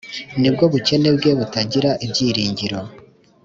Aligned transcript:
nibwo 0.39 0.63
bukene 0.73 1.09
bwe 1.17 1.31
butagira 1.39 1.89
ibyiringiro 2.05 2.79